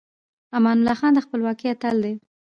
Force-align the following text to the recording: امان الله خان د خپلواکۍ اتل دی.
امان 0.57 0.77
الله 0.79 0.95
خان 0.99 1.11
د 1.15 1.19
خپلواکۍ 1.25 1.67
اتل 1.71 1.95
دی. 2.03 2.13